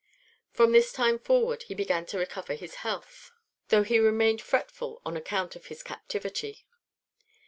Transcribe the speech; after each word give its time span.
From 0.51 0.71
this 0.71 0.91
time 0.91 1.19
forward 1.19 1.61
he 1.67 1.75
began 1.75 2.07
to 2.07 2.17
recover 2.17 2.55
his 2.55 2.73
health, 2.81 3.29
though 3.67 3.83
he 3.83 3.99
remained 3.99 4.41
fretful 4.41 4.99
on 5.05 5.15
account 5.15 5.55
of 5.55 5.67
his 5.67 5.83
captivity. 5.83 6.65